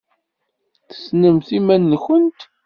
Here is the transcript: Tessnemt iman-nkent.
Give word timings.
Tessnemt 0.89 1.49
iman-nkent. 1.57 2.39